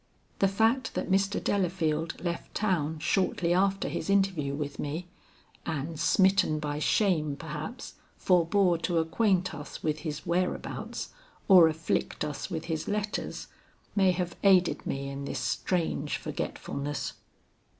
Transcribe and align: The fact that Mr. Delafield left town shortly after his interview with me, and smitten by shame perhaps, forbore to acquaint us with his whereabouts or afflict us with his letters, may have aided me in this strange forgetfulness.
The 0.39 0.47
fact 0.47 0.95
that 0.95 1.11
Mr. 1.11 1.37
Delafield 1.43 2.19
left 2.23 2.55
town 2.55 2.97
shortly 2.97 3.53
after 3.53 3.87
his 3.87 4.09
interview 4.09 4.55
with 4.55 4.79
me, 4.79 5.05
and 5.63 5.99
smitten 5.99 6.57
by 6.57 6.79
shame 6.79 7.35
perhaps, 7.35 7.93
forbore 8.17 8.79
to 8.79 8.97
acquaint 8.97 9.53
us 9.53 9.83
with 9.83 9.99
his 9.99 10.25
whereabouts 10.25 11.09
or 11.47 11.67
afflict 11.67 12.25
us 12.25 12.49
with 12.49 12.65
his 12.65 12.87
letters, 12.87 13.45
may 13.95 14.09
have 14.11 14.35
aided 14.43 14.87
me 14.87 15.07
in 15.07 15.25
this 15.25 15.37
strange 15.37 16.17
forgetfulness. 16.17 17.13